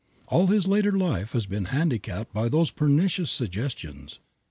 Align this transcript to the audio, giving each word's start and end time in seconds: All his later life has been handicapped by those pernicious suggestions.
All 0.29 0.47
his 0.47 0.65
later 0.67 0.91
life 0.93 1.33
has 1.33 1.45
been 1.45 1.65
handicapped 1.65 2.33
by 2.33 2.49
those 2.49 2.71
pernicious 2.71 3.29
suggestions. 3.29 4.19